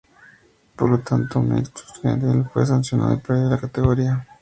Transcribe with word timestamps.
Por 0.75 0.89
lo 0.89 0.99
tanto 1.01 1.43
Mixto 1.43 1.83
Estudiantil 1.85 2.45
fue 2.51 2.65
sancionado 2.65 3.13
y 3.13 3.17
perdió 3.17 3.51
la 3.51 3.59
categoría. 3.59 4.27